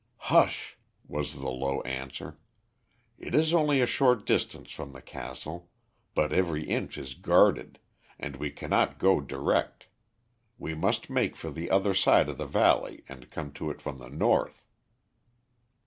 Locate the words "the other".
11.51-11.93